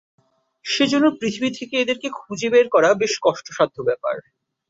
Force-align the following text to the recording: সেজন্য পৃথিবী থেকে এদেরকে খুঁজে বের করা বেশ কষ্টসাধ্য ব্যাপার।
সেজন্য 0.65 1.05
পৃথিবী 1.19 1.49
থেকে 1.57 1.75
এদেরকে 1.79 2.07
খুঁজে 2.17 2.47
বের 2.49 2.67
করা 2.69 2.89
বেশ 3.01 3.13
কষ্টসাধ্য 3.23 3.77
ব্যাপার। 3.83 4.15